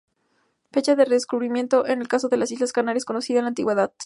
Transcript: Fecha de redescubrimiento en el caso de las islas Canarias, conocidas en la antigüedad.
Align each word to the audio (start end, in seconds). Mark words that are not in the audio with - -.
Fecha 0.71 0.95
de 0.95 1.05
redescubrimiento 1.05 1.85
en 1.85 2.01
el 2.01 2.07
caso 2.07 2.27
de 2.27 2.37
las 2.37 2.51
islas 2.51 2.73
Canarias, 2.73 3.05
conocidas 3.05 3.37
en 3.37 3.43
la 3.43 3.49
antigüedad. 3.49 3.93